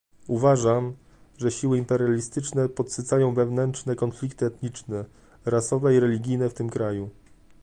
[0.27, 0.95] Uważam,
[1.37, 5.05] że siły imperialistyczne podsycają wewnętrzne konflikty etniczne,
[5.45, 7.09] rasowe i religijne w tym kraju